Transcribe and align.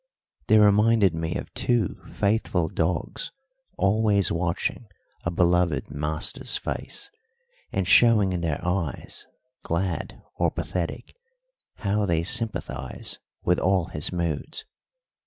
They 0.47 0.57
reminded 0.57 1.13
me 1.13 1.35
of 1.35 1.53
two 1.53 2.01
faithful 2.11 2.69
dogs 2.69 3.31
always 3.77 4.31
watching 4.31 4.87
a 5.25 5.29
beloved 5.29 5.91
master's 5.91 6.57
face, 6.57 7.11
and 7.71 7.85
showing 7.85 8.33
in 8.33 8.41
their 8.41 8.59
eyes, 8.65 9.27
glad 9.61 10.19
or 10.37 10.49
pathetic, 10.49 11.13
how 11.75 12.07
they 12.07 12.23
sympathise 12.23 13.19
with 13.43 13.59
all 13.59 13.89
his 13.89 14.11
moods. 14.11 14.65